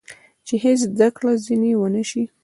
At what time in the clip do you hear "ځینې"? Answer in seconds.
1.45-1.71